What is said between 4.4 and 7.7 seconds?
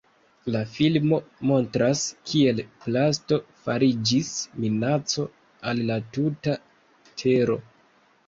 minaco al la tuta tero.